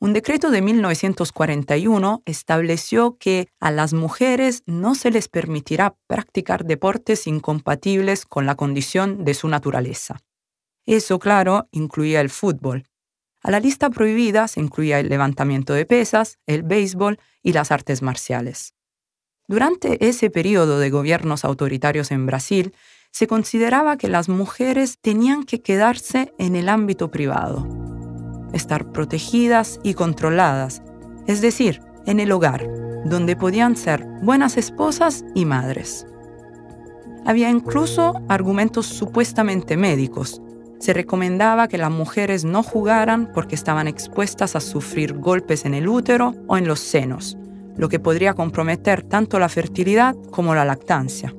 [0.03, 7.29] Un decreto de 1941 estableció que a las mujeres no se les permitirá practicar deportes
[7.29, 10.19] incompatibles con la condición de su naturaleza.
[10.87, 12.89] Eso, claro, incluía el fútbol.
[13.45, 18.03] A la lista prohibida se incluía el levantamiento de pesas, el béisbol y las artes
[18.03, 18.75] marciales.
[19.47, 22.75] Durante ese periodo de gobiernos autoritarios en Brasil,
[23.13, 27.82] se consideraba que las mujeres tenían que quedarse en el ámbito privado
[28.53, 30.83] estar protegidas y controladas,
[31.27, 32.69] es decir, en el hogar,
[33.05, 36.07] donde podían ser buenas esposas y madres.
[37.25, 40.43] Había incluso argumentos supuestamente médicos.
[40.81, 45.87] Se recomendaba que las mujeres no jugaran porque estaban expuestas a sufrir golpes en el
[45.87, 47.39] útero o en los senos,
[47.77, 51.33] lo que podría comprometer tanto la fertilidad como la lactancia.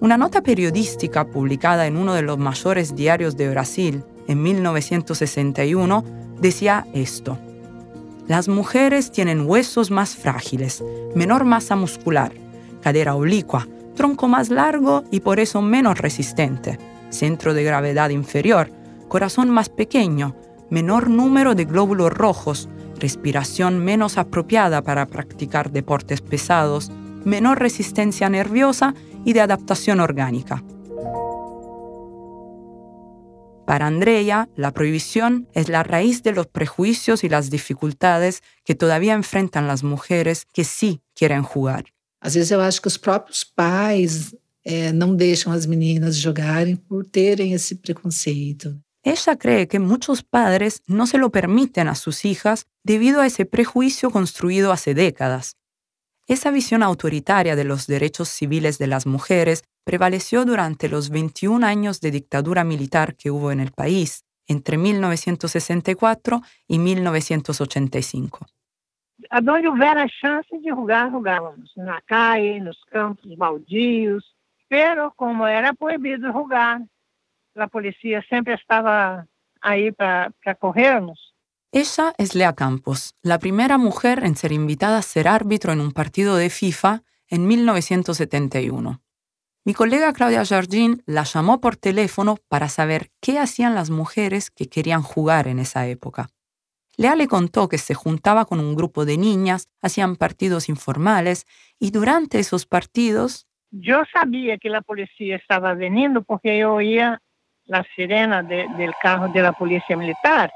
[0.00, 6.04] Una nota periodística publicada en uno de los mayores diarios de Brasil en 1961
[6.40, 7.38] decía esto.
[8.26, 12.32] Las mujeres tienen huesos más frágiles, menor masa muscular,
[12.80, 16.78] cadera oblicua, tronco más largo y por eso menos resistente,
[17.10, 18.70] centro de gravedad inferior,
[19.08, 20.36] corazón más pequeño,
[20.70, 22.68] menor número de glóbulos rojos,
[23.00, 26.90] respiración menos apropiada para practicar deportes pesados,
[27.24, 30.62] menor resistencia nerviosa y de adaptación orgánica.
[33.70, 39.14] Para Andrea, la prohibición es la raíz de los prejuicios y las dificultades que todavía
[39.14, 41.84] enfrentan las mujeres que sí quieren jugar.
[42.20, 47.06] Às vezes eu acho que os próprios pais é, não deixam as meninas jogarem por
[47.06, 48.76] terem esse preconceito.
[49.04, 53.44] Ella cree que muchos padres no se lo permiten a sus hijas debido a ese
[53.44, 55.54] prejuicio construido hace décadas.
[56.30, 62.00] Esa visión autoritaria de los derechos civiles de las mujeres prevaleció durante los 21 años
[62.00, 68.46] de dictadura militar que hubo en el país, entre 1964 y 1985.
[69.28, 71.72] A donde hubiera chance de jugar, jugábamos.
[71.74, 74.22] Na calle, nos campos baldios.
[74.68, 76.82] Pero como era proibido jugar,
[77.56, 79.26] a polícia sempre estava
[79.60, 81.29] aí para corrermos.
[81.72, 85.92] Ella es Lea Campos, la primera mujer en ser invitada a ser árbitro en un
[85.92, 89.00] partido de FIFA en 1971.
[89.64, 94.68] Mi colega Claudia Jardín la llamó por teléfono para saber qué hacían las mujeres que
[94.68, 96.30] querían jugar en esa época.
[96.96, 101.46] Lea le contó que se juntaba con un grupo de niñas, hacían partidos informales
[101.78, 103.46] y durante esos partidos...
[103.70, 107.22] Yo sabía que la policía estaba viniendo porque yo oía
[107.66, 110.50] la sirena de, del carro de la policía militar.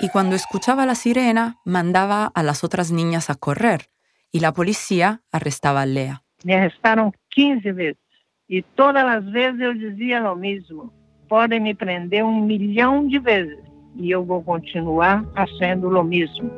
[0.00, 3.90] Y cuando escuchaba la sirena, mandaba a las otras niñas a correr
[4.30, 6.22] y la policía arrestaba a Lea.
[6.44, 8.02] Me arrestaron 15 veces
[8.46, 10.92] y todas las veces yo decía lo mismo.
[11.28, 13.58] Pueden me prender un millón de veces
[13.96, 16.48] y yo voy a continuar haciendo lo mismo.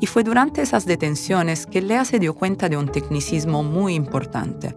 [0.00, 4.74] Y fue durante esas detenciones que Lea se dio cuenta de un tecnicismo muy importante.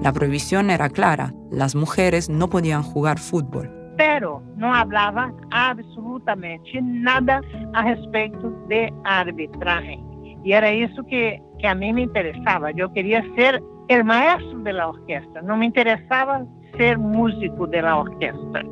[0.00, 3.81] La prohibición era clara, las mujeres no podían jugar fútbol.
[3.96, 7.40] Pero no hablaba absolutamente nada
[7.74, 9.98] a respecto de arbitraje.
[10.44, 12.70] Y era eso que, que a mí me interesaba.
[12.72, 16.44] Yo quería ser el maestro de la orquesta, no me interesaba
[16.76, 18.62] ser músico de la orquesta.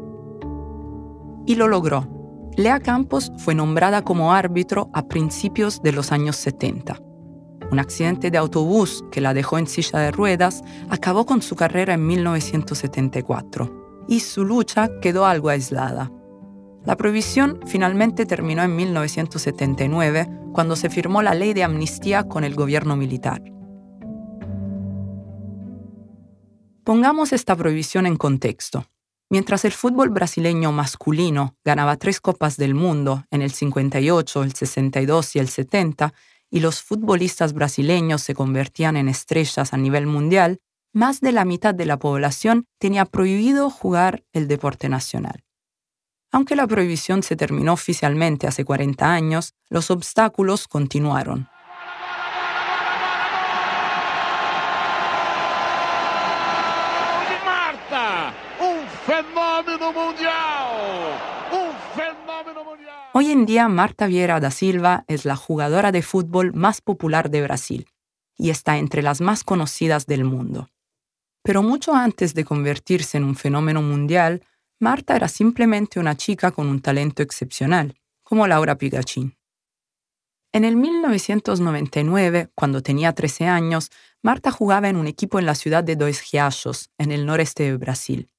[1.46, 2.06] Y lo logró.
[2.56, 6.96] Lea Campos fue nombrada como árbitro a principios de los años 70.
[7.70, 11.94] Un accidente de autobús que la dejó en silla de ruedas acabó con su carrera
[11.94, 16.10] en 1974 y su lucha quedó algo aislada.
[16.84, 22.54] La prohibición finalmente terminó en 1979 cuando se firmó la ley de amnistía con el
[22.54, 23.42] gobierno militar.
[26.84, 28.86] Pongamos esta prohibición en contexto.
[29.28, 35.36] Mientras el fútbol brasileño masculino ganaba tres copas del mundo en el 58, el 62
[35.36, 36.12] y el 70,
[36.50, 40.60] y los futbolistas brasileños se convertían en estrellas a nivel mundial,
[40.92, 45.44] más de la mitad de la población tenía prohibido jugar el deporte nacional.
[46.32, 51.48] Aunque la prohibición se terminó oficialmente hace 40 años, los obstáculos continuaron.
[63.12, 67.42] Hoy en día Marta Vieira da Silva es la jugadora de fútbol más popular de
[67.42, 67.88] Brasil
[68.36, 70.68] y está entre las más conocidas del mundo.
[71.50, 74.40] Pero mucho antes de convertirse en un fenómeno mundial,
[74.78, 79.36] Marta era simplemente una chica con un talento excepcional, como Laura Pigachin.
[80.52, 83.90] En el 1999, cuando tenía 13 años,
[84.22, 87.76] Marta jugaba en un equipo en la ciudad de Dois Riachos, en el noreste de
[87.76, 88.30] Brasil.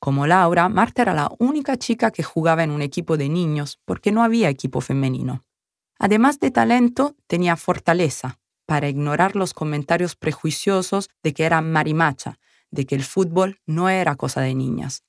[0.00, 4.10] Como Laura, Marta era la única chica que jugaba en un equipo de niños porque
[4.10, 5.44] no había equipo femenino.
[6.00, 12.39] Además de talento, tenía fortaleza para ignorar los comentarios prejuiciosos de que era marimacha,
[12.70, 15.02] de que el fútbol no era cosa de niñas.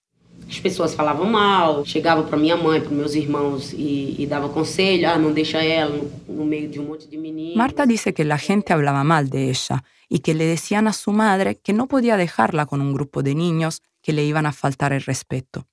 [0.49, 5.07] As pessoas falavam mal, chegava para minha mãe, para meus irmãos e, e dava conselho,
[5.07, 5.97] ah, não deixa ela
[6.27, 7.55] no, meio de um monte de meninos.
[7.55, 11.11] Marta dice que la gente hablaba mal de ella y que le decían a su
[11.11, 14.91] madre que no podía dejarla con un grupo de niños que le iban a faltar
[14.93, 15.67] el respeto.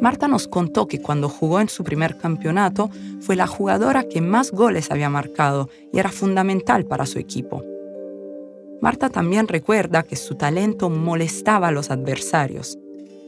[0.00, 4.50] Marta nos contó que cuando jugó en su primer campeonato fue la jugadora que más
[4.50, 7.62] goles había marcado y era fundamental para su equipo.
[8.82, 12.78] Marta también recuerda que su talento molestaba a los adversarios,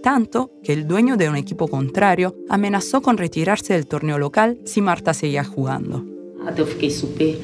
[0.03, 4.81] tanto que el dueño de un equipo contrario amenazó con retirarse del torneo local si
[4.81, 6.05] Marta seguía jugando.
[6.57, 7.37] Yo fiquei super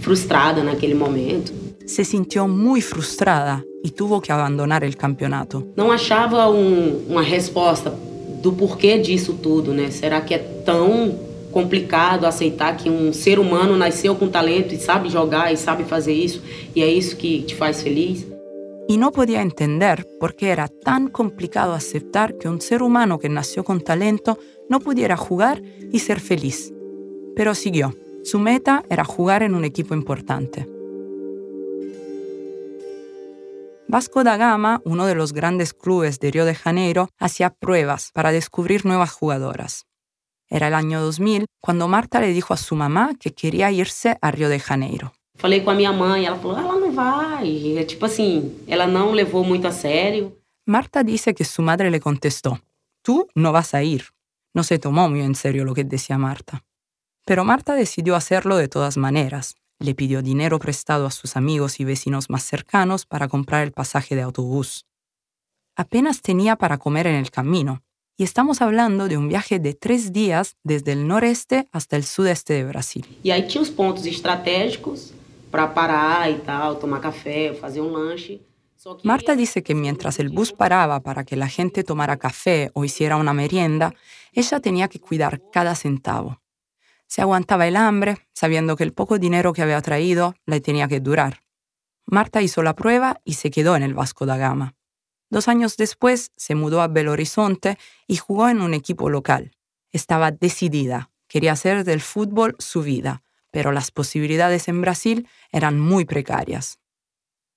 [0.00, 1.52] frustrada aquel momento.
[1.84, 5.66] Se sintió muy frustrada y tuvo que abandonar el campeonato.
[5.76, 7.90] Não achava um, uma resposta
[8.42, 9.90] do porquê disso tudo, né?
[9.90, 11.14] Será que é tão
[11.56, 16.12] complicado aceitar que um ser humano nasceu com talento e sabe jogar e sabe fazer
[16.12, 16.42] isso
[16.74, 18.26] e é isso que te faz feliz?
[18.86, 23.30] Y no podía entender por qué era tan complicado aceptar que un ser humano que
[23.30, 24.38] nació con talento
[24.68, 26.74] no pudiera jugar y ser feliz.
[27.34, 27.94] Pero siguió.
[28.22, 30.68] Su meta era jugar en un equipo importante.
[33.88, 38.30] Vasco da Gama, uno de los grandes clubes de Río de Janeiro, hacía pruebas para
[38.30, 39.86] descubrir nuevas jugadoras.
[40.48, 44.30] Era el año 2000 cuando Marta le dijo a su mamá que quería irse a
[44.30, 45.12] Río de Janeiro.
[45.38, 47.76] Falei com a minha mãe, ela falou: ela não vai.
[47.76, 50.36] É tipo assim, ela não levou muito a sério.
[50.66, 52.58] Marta dice que su madre le contestó:
[53.02, 54.04] Tú no vas a ir.
[54.54, 56.64] No se tomó muy en serio lo que decía Marta.
[57.26, 59.56] Pero Marta decidió hacerlo de todas maneras.
[59.78, 64.16] Le pidió dinero prestado a sus amigos y vecinos más cercanos para comprar el pasaje
[64.16, 64.86] de autobús.
[65.76, 67.82] Apenas tenía para comer en el camino,
[68.16, 72.54] y estamos hablando de un viaje de tres días desde el noreste hasta el sudeste
[72.54, 73.04] de Brasil.
[73.22, 75.12] E aí tinha os pontos estratégicos
[75.50, 78.40] para parar e tal, tomar café, fazer um lanche.
[79.02, 83.16] Marta dice que mientras el bus paraba para que la gente tomara café o hiciera
[83.16, 83.94] una merienda,
[84.32, 86.40] ella tenía que cuidar cada centavo.
[87.08, 91.00] Se aguantaba el hambre, sabiendo que el poco dinero que había traído le tenía que
[91.00, 91.42] durar.
[92.04, 94.76] Marta hizo la prueba y se quedó en el Vasco da Gama.
[95.36, 99.54] Dos años después se mudó a Belo Horizonte y jugó en un equipo local.
[99.92, 106.06] Estaba decidida, quería hacer del fútbol su vida, pero las posibilidades en Brasil eran muy
[106.06, 106.78] precarias.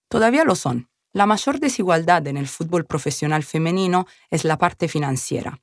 [0.09, 0.89] Todavía lo son.
[1.13, 5.61] La mayor desigualdad en el fútbol profesional femenino es la parte financiera.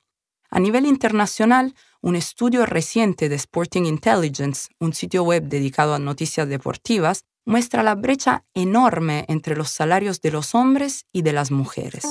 [0.49, 6.49] A nivel internacional, un estudio reciente de Sporting Intelligence, un sitio web dedicado a noticias
[6.49, 12.05] deportivas, muestra la brecha enorme entre los salarios de los hombres y de las mujeres.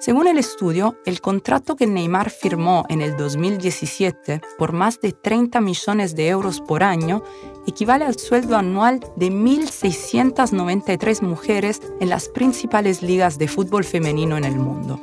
[0.00, 5.60] Según el estudio, el contrato que Neymar firmó en el 2017 por más de 30
[5.60, 7.22] millones de euros por año
[7.66, 14.44] equivale al sueldo anual de 1.693 mujeres en las principales ligas de fútbol femenino en
[14.44, 15.00] el mundo.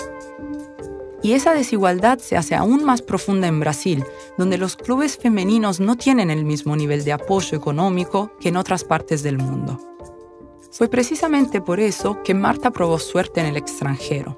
[1.23, 4.03] Y esa desigualdad se hace aún más profunda en Brasil,
[4.37, 8.83] donde los clubes femeninos no tienen el mismo nivel de apoyo económico que en otras
[8.83, 9.79] partes del mundo.
[10.71, 14.37] Fue precisamente por eso que Marta probó suerte en el extranjero.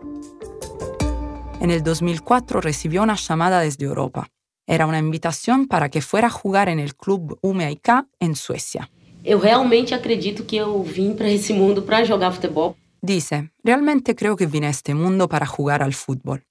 [1.59, 4.27] En el 2004 recibió una llamada desde Europa.
[4.67, 8.91] Era una invitación para que fuera a jugar en el club UMIK en Suecia.
[9.23, 12.75] Eu realmente acredito que eu vim para esse mundo para jogar futebol.
[13.01, 16.45] Dice, realmente creo que vine a este mundo para jugar al fútbol.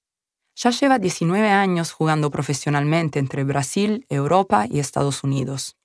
[0.55, 5.75] Ya lleva 19 años jugando profesionalmente entre Brasil, Europa y Estados Unidos.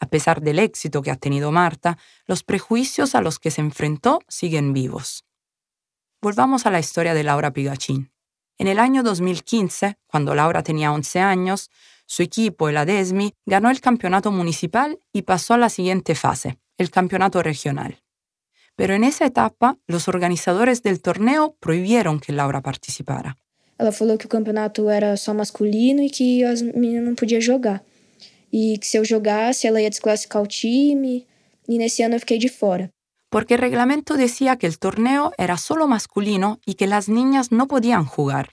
[0.00, 1.96] A pesar del éxito que ha tenido Marta,
[2.26, 5.24] los prejuicios a los que se enfrentó siguen vivos.
[6.20, 8.10] Volvamos a la historia de Laura Pigachín.
[8.58, 11.70] En el año 2015, cuando Laura tenía 11 años,
[12.06, 16.90] su equipo, el Adesmi, ganó el campeonato municipal y pasó a la siguiente fase, el
[16.90, 18.02] campeonato regional.
[18.74, 23.36] Pero en esa etapa, los organizadores del torneo prohibieron que Laura participara.
[23.80, 27.82] Ela falou que o campeonato era só masculino e que as meninas não podiam jogar.
[28.52, 31.26] E que se eu jogasse, ela ia desclassificar o time.
[31.66, 32.90] E nesse ano eu fiquei de fora.
[33.30, 37.68] Porque el reglamento decía que el torneo era solo masculino y que las niñas no
[37.68, 38.50] podían jugar,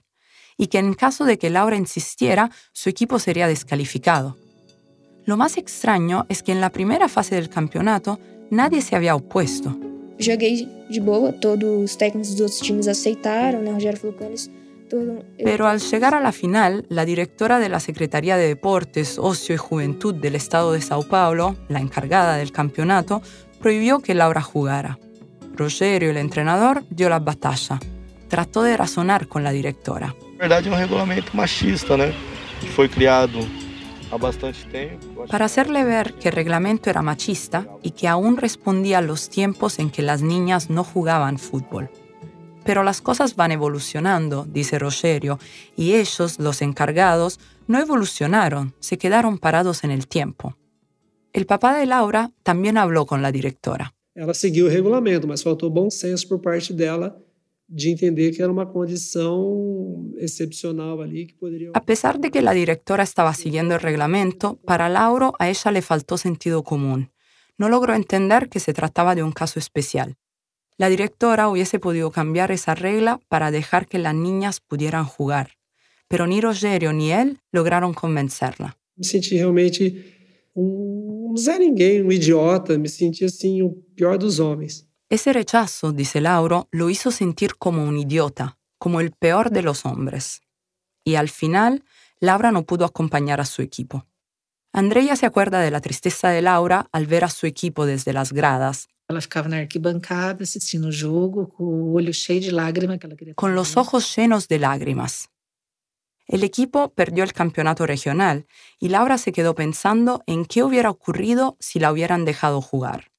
[0.56, 4.38] y que en caso de que Laura insistiera, su equipo sería descalificado.
[5.26, 8.18] Lo más extraño es que en la primera fase del campeonato
[8.50, 9.76] nadie se había opuesto.
[10.18, 13.70] Joguei de boa, todos os técnicos dos outros times aceitaram, né?
[13.70, 14.50] O Rogério falou com eles.
[15.42, 19.58] Pero al llegar a la final, la directora de la Secretaría de Deportes, Ocio y
[19.58, 23.22] Juventud del Estado de Sao Paulo, la encargada del campeonato,
[23.60, 24.98] prohibió que Laura jugara.
[25.54, 27.80] Rogerio, el entrenador, dio la batalla.
[28.28, 30.14] Trató de razonar con la directora.
[30.38, 32.14] Na verdade, é um regulamento machista, né?
[32.60, 33.40] Que foi criado
[34.12, 35.26] há bastante tempo.
[35.26, 39.80] Para hacerle ver que el reglamento era machista y que aún respondía a los tiempos
[39.80, 41.90] en que las niñas no jugaban fútbol.
[42.68, 45.38] Pero las cosas van evolucionando, dice Rogerio,
[45.74, 50.54] y ellos, los encargados, no evolucionaron, se quedaron parados en el tiempo.
[51.32, 53.94] El papá de Laura también habló con la directora.
[54.14, 57.16] Ela seguiu o regulamento, mas faltou bom senso por parte dela
[57.66, 61.70] de entender que era uma condição excepcional ali que poderia.
[61.72, 65.80] A pesar de que la directora estaba siguiendo el reglamento, para Lauro a ella le
[65.80, 67.12] faltó sentido común.
[67.56, 70.18] No logró entender que se trataba de un caso especial.
[70.78, 75.58] La directora hubiese podido cambiar esa regla para dejar que las niñas pudieran jugar,
[76.06, 78.78] pero ni Rogerio ni él lograron convencerla.
[78.96, 84.86] Me senti realmente um Zé Ninguém, um idiota, me senti assim o pior dos homens.
[85.10, 89.84] Ese rechazo, dice Lauro, lo hizo sentir como un idiota, como el peor de los
[89.84, 90.42] hombres.
[91.02, 91.82] Y al final,
[92.20, 94.06] Laura no pudo acompañar a su equipo.
[94.72, 98.32] Andrea se acuerda de la tristeza de Laura al ver a su equipo desde las
[98.32, 103.06] gradas, Ela ficava na arquibancada assistindo o jogo, com o olho cheio de lágrima que
[103.06, 103.34] ela queria.
[103.34, 105.30] con los ojos llenos de lágrimas.
[106.26, 108.46] El equipo perdió el campeonato regional
[108.78, 113.10] y Laura se quedó pensando en qué hubiera ocurrido si la hubieran dejado jugar.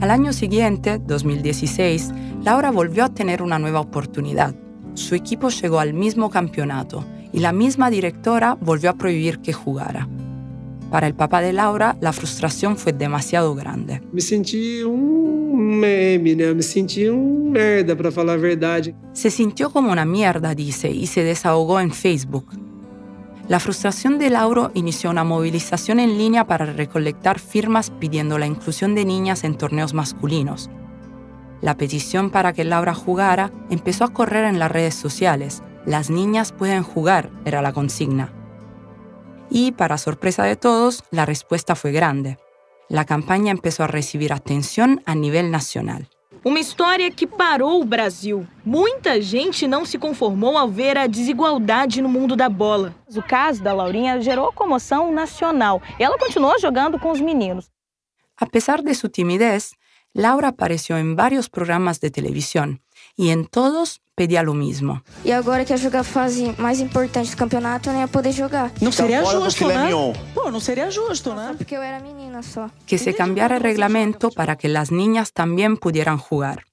[0.00, 2.10] Al año siguiente, 2016,
[2.42, 4.54] Laura volvió a tener una nueva oportunidad.
[4.94, 10.08] Su equipo llegó al mismo campeonato y la misma directora volvió a prohibir que jugara.
[10.94, 14.00] Para el papá de Laura, la frustración fue demasiado grande.
[14.12, 16.54] Me senti um meme?
[16.54, 18.94] Me senti um merda, para falar a verdade.
[19.12, 22.46] Se sintió como una mierda, dice, y se desahogó en Facebook.
[23.48, 28.94] La frustración de Lauro inició una movilización en línea para recolectar firmas pidiendo la inclusión
[28.94, 30.70] de niñas en torneos masculinos.
[31.60, 35.60] La petición para que Laura jugara empezó a correr en las redes sociales.
[35.86, 38.32] Las niñas pueden jugar, era la consigna.
[39.50, 42.38] Y, para sorpresa de todos, la respuesta fue grande.
[42.88, 46.08] La campaña empezó a recibir atención a nivel nacional.
[46.44, 48.46] Uma história que parou o Brasil.
[48.62, 52.94] Muita gente não se conformou ao ver a desigualdade no mundo da bola.
[53.16, 55.80] O caso da Laurinha gerou comoção nacional.
[55.98, 57.70] Ela continuou jogando com os meninos.
[58.36, 59.72] A pesar de su timidez,
[60.12, 62.82] Laura apareció en varios programas de televisión
[63.16, 65.02] y en todos pedía lo mismo.
[65.24, 68.32] E agora que ia jogar a fase mais importante do campeonato, eu nem ia poder
[68.32, 68.72] jogar.
[68.80, 69.90] Não seria justo, né?
[70.34, 71.54] Pô, não seria justo, né?
[71.56, 72.70] Porque eu era menina só.
[72.86, 76.64] Que se cambiara el reglamento para que las niñas también pudieran jugar.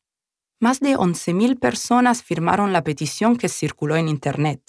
[0.59, 4.61] Más de 11.000 personas firmaron la petición que circuló en Internet.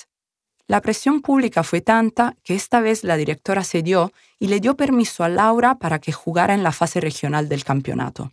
[0.67, 5.23] La presión pública fue tanta que esta vez la directora cedió y le dio permiso
[5.23, 8.33] a Laura para que jugara en la fase regional del campeonato.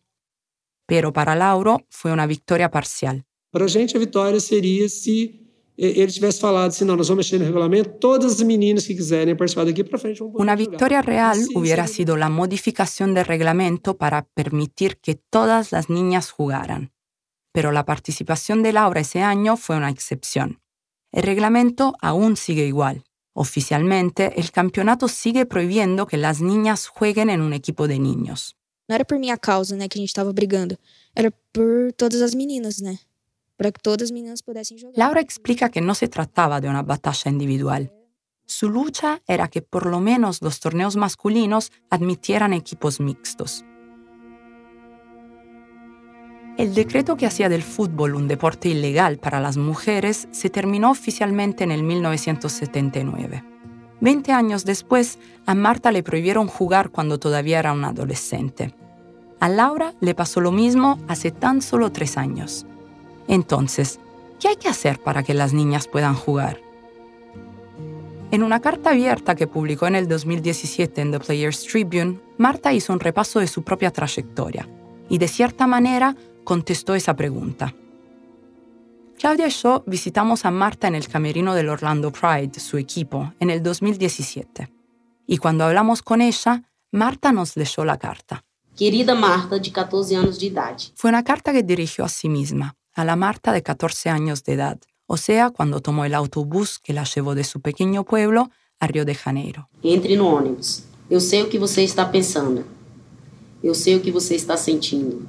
[0.86, 3.26] Pero para Lauro fue una victoria parcial.
[3.52, 5.40] Para a gente, a vitória seria se
[5.78, 9.36] ele tivesse falado assim: não, nós vamos mexer no regulamento, todas as meninas que quiserem
[9.36, 13.98] participar daqui para frente vão poder Una victoria real hubiera sido la modificación del reglamento
[13.98, 16.92] para permitir que todas las niñas jugaran.
[17.54, 20.62] Pero la participación de Laura ese año fue una excepción.
[21.12, 23.04] El reglamento aún sigue igual.
[23.34, 28.56] Oficialmente, el campeonato sigue prohibiendo que las niñas jueguen en un equipo de niños.
[28.90, 30.76] Não era por minha causa, né, que a gente tava brigando.
[31.16, 32.98] Era por todas as meninas, né?
[34.96, 37.92] Laura explica que no se trataba de una batalla individual.
[38.46, 43.66] Su lucha era que por lo menos los torneos masculinos admitieran equipos mixtos.
[46.58, 51.64] El decreto que hacía del fútbol un deporte ilegal para las mujeres se terminó oficialmente
[51.64, 53.44] en el 1979.
[54.02, 58.74] Veinte años después, a Marta le prohibieron jugar cuando todavía era una adolescente.
[59.40, 62.66] A Laura le pasó lo mismo hace tan solo tres años.
[63.30, 64.00] Entonces,
[64.40, 66.60] ¿qué hay que hacer para que las niñas puedan jugar?
[68.32, 72.92] En una carta abierta que publicó en el 2017 en The Players Tribune, Marta hizo
[72.92, 74.68] un repaso de su propia trayectoria
[75.10, 77.74] y de cierta manera contestó esa pregunta.
[79.20, 83.50] Claudia y yo visitamos a Marta en el camerino del Orlando Pride, su equipo, en
[83.50, 84.72] el 2017.
[85.28, 88.44] Y cuando hablamos con ella, Marta nos leyó la carta.
[88.76, 90.86] Querida Marta, de 14 anos de idade.
[90.96, 94.54] Fue una carta que dirigió a sí misma, a la Marta de 14 años de
[94.54, 94.78] edad,
[95.08, 99.06] o sea, cuando tomó el autobús que la llevó de su pequeño pueblo a Río
[99.06, 99.70] de Janeiro.
[99.82, 100.84] Entre no ônibus.
[101.10, 102.66] Eu sei o que você está pensando.
[103.64, 105.26] Eu sei o que você está sentindo.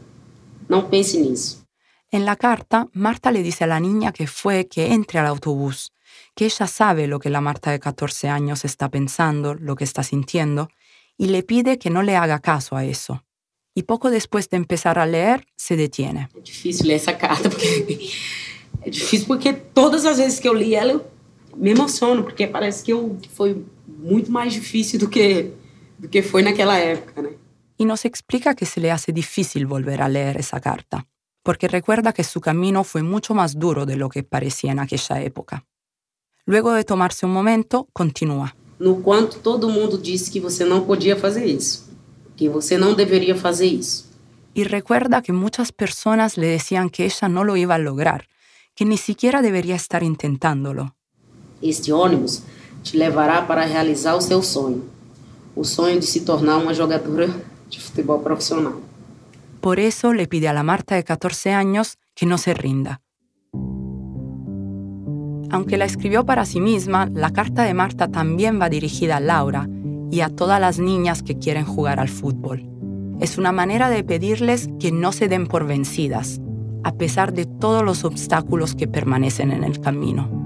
[0.69, 1.63] Não pense nisso.
[2.11, 5.93] En la carta, Marta le dice a la niña que fue que entre al autobús,
[6.35, 10.03] que ella sabe lo que la Marta de 14 años está pensando, lo que está
[10.03, 10.71] sintiendo,
[11.17, 13.23] y le pide que no le haga caso a eso.
[13.75, 16.29] Y poco después de empezar a leer, se detiene.
[16.35, 18.11] É difícil ler essa carta, porque
[18.83, 21.05] é difícil porque todas as vezes que eu li ela,
[21.57, 25.53] me emociono, porque parece que eu, foi muito mais difícil do que,
[25.99, 27.31] do que foi naquela época, né?
[27.81, 31.07] y nos explica que se le hace difícil volver a leer esa carta,
[31.43, 35.23] porque recuerda que su camino fue mucho más duro de lo que parecía en aquella
[35.23, 35.65] época.
[36.45, 38.55] Luego de tomarse un momento, continúa.
[38.79, 41.90] No quanto todo mundo disse que você não podia fazer isso,
[42.41, 44.09] que você não deveria fazer isso.
[44.55, 48.29] Y recuerda que muchas personas le decían que ella no lo iba a lograr,
[48.75, 50.95] que ni siquiera debería estar intentándolo.
[51.61, 52.43] Este ônibus
[52.83, 54.83] te levará para realizar o seu sonho,
[55.55, 57.29] o sonho de se tornar uma jogadora
[57.71, 58.81] de futebol profissional.
[59.61, 63.03] Por eso le pide a la Marta de 14 años que no se rinda.
[65.51, 69.69] Aunque la escribió para sí misma, la carta de Marta también va dirigida a Laura
[70.11, 72.67] y a todas las niñas que quieren jugar al fútbol.
[73.21, 76.41] Es una manera de pedirles que no se den por vencidas,
[76.83, 80.41] a pesar de todos los obstáculos que permanecen en el camino.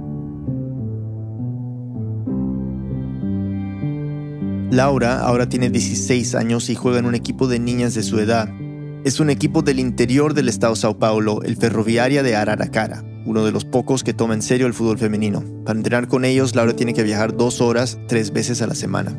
[4.71, 8.49] Laura ahora tiene 16 años y juega en un equipo de niñas de su edad.
[9.05, 13.53] Es un equipo del interior del estado Sao Paulo, el Ferroviaria de Araracara, uno de
[13.53, 15.45] los pocos que toma en serio el fútbol femenino.
[15.65, 19.17] Para entrenar con ellos, Laura tiene que viajar dos horas, tres veces a la semana.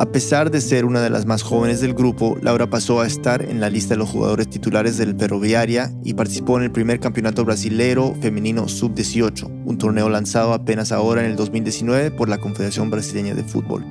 [0.00, 3.42] A pesar de ser una de las más jóvenes del grupo, Laura pasó a estar
[3.42, 7.44] en la lista de los jugadores titulares del Ferroviaria y participó en el primer campeonato
[7.44, 13.34] brasilero femenino sub-18, un torneo lanzado apenas ahora en el 2019 por la Confederación Brasileña
[13.34, 13.84] de Fútbol.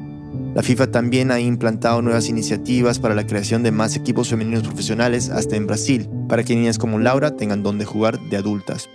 [0.55, 5.30] La FIFA también ha implantado nuevas iniciativas para la creación de más equipos femeninos profesionales
[5.30, 8.89] hasta en Brasil, para que niñas como Laura tengan donde jugar de adultas.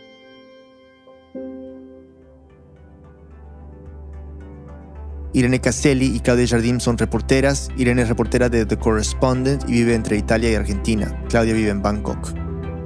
[5.34, 7.68] Irene Caselli y Claudia Jardim son reporteras.
[7.76, 11.18] Irene es reportera de The Correspondent y vive entre Italia y Argentina.
[11.28, 12.32] Claudia vive en Bangkok.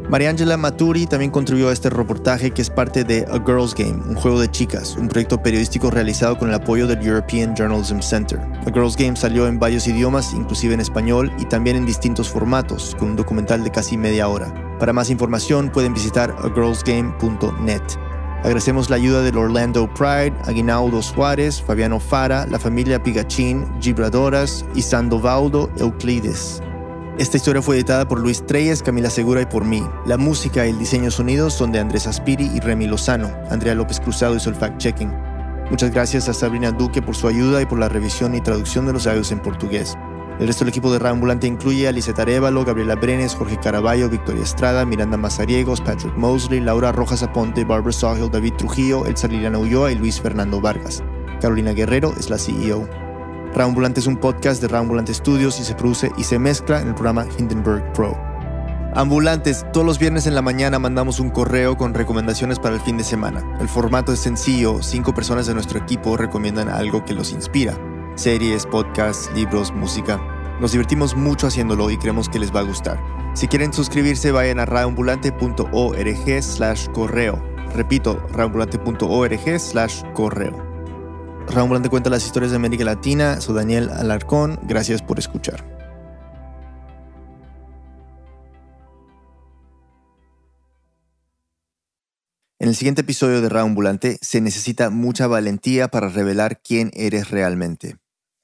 [0.09, 4.15] Mariangela Maturi también contribuyó a este reportaje que es parte de A Girls Game, un
[4.15, 8.39] juego de chicas, un proyecto periodístico realizado con el apoyo del European Journalism Center.
[8.39, 12.95] A Girls Game salió en varios idiomas, inclusive en español, y también en distintos formatos,
[13.01, 14.55] con un documental de casi media hora.
[14.79, 17.83] Para más información pueden visitar agirlsgame.net.
[18.47, 24.83] Agradecemos la ayuda del Orlando Pride, Aguinaldo Suárez, Fabiano Fara, la familia Pigachín, Gibradoras y
[24.83, 26.63] Sandovaldo Euclides.
[27.19, 29.83] Esta historia fue editada por Luis Treyes, Camila Segura y por mí.
[30.07, 33.33] La música y el diseño sonidos son de Andrés Aspiri y Remy Lozano.
[33.51, 35.11] Andrea López Cruzado hizo el fact-checking.
[35.69, 38.93] Muchas gracias a Sabrina Duque por su ayuda y por la revisión y traducción de
[38.93, 39.97] los audios en portugués.
[40.39, 44.43] El resto del equipo de Ambulante incluye a Liseta Arevalo, Gabriela Brenes, Jorge Caraballo, Victoria
[44.43, 49.93] Estrada, Miranda Mazariegos, Patrick Mosley, Laura Rojas Aponte, Barbara Sawhill, David Trujillo, Elsa Liliana Ulloa
[49.93, 51.03] y Luis Fernando Vargas.
[51.41, 52.87] Carolina Guerrero es la CEO.
[53.55, 56.95] Ambulante es un podcast de Ambulante Studios y se produce y se mezcla en el
[56.95, 58.15] programa Hindenburg Pro.
[58.95, 62.99] Ambulantes, todos los viernes en la mañana mandamos un correo con recomendaciones para el fin
[62.99, 63.43] de semana.
[63.59, 67.79] El formato es sencillo, cinco personas de nuestro equipo recomiendan algo que los inspira.
[68.17, 70.19] Series, podcasts, libros, música.
[70.61, 72.99] Nos divertimos mucho haciéndolo y creemos que les va a gustar.
[73.35, 77.43] Si quieren suscribirse, vayan a radioambulante.org slash correo.
[77.75, 80.67] Repito, radioambulante.org slash correo.
[81.55, 83.41] Ambulante cuenta las historias de América Latina.
[83.41, 84.59] Soy Daniel Alarcón.
[84.65, 85.65] Gracias por escuchar.
[92.59, 97.97] En el siguiente episodio de Ambulante se necesita mucha valentía para revelar quién eres realmente.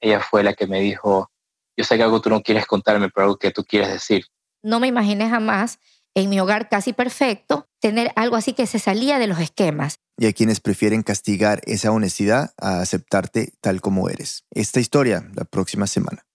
[0.03, 1.31] Ella fue la que me dijo,
[1.77, 4.25] yo sé que algo tú no quieres contarme, pero algo que tú quieres decir.
[4.61, 5.79] No me imaginé jamás
[6.13, 10.27] en mi hogar casi perfecto tener algo así que se salía de los esquemas y
[10.27, 14.43] a quienes prefieren castigar esa honestidad a aceptarte tal como eres.
[14.51, 16.25] Esta historia la próxima semana.